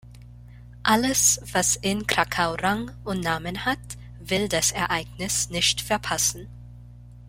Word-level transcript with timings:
Alles, 0.81 1.39
was 1.53 1.75
in 1.75 2.07
Krakau 2.07 2.55
Rang 2.59 2.89
und 3.03 3.19
Namen 3.19 3.65
hat, 3.65 3.77
will 4.19 4.49
das 4.49 4.71
Ereignis 4.71 5.51
nicht 5.51 5.79
verpassen. 5.79 6.47